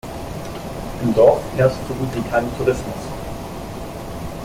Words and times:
Im 1.03 1.13
Dorf 1.13 1.43
herrscht 1.57 1.77
so 1.87 1.93
gut 1.93 2.07
wie 2.15 2.27
kein 2.27 2.45
Tourismus. 2.57 3.05